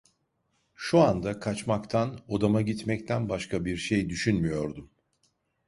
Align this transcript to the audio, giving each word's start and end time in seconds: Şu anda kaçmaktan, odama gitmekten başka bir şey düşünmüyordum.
Şu 0.75 0.99
anda 0.99 1.39
kaçmaktan, 1.39 2.19
odama 2.27 2.61
gitmekten 2.61 3.29
başka 3.29 3.65
bir 3.65 3.77
şey 3.77 4.09
düşünmüyordum. 4.09 4.89